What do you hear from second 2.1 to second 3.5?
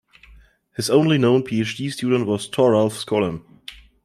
was Thoralf Skolem.